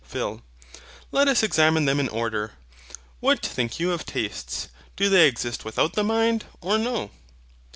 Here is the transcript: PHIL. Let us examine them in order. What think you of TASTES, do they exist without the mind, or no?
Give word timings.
PHIL. 0.03 0.41
Let 1.11 1.27
us 1.27 1.43
examine 1.43 1.85
them 1.85 1.99
in 1.99 2.09
order. 2.09 2.53
What 3.19 3.45
think 3.45 3.79
you 3.79 3.91
of 3.91 4.03
TASTES, 4.03 4.69
do 4.95 5.09
they 5.09 5.27
exist 5.27 5.63
without 5.63 5.93
the 5.93 6.03
mind, 6.03 6.45
or 6.59 6.79
no? 6.79 7.11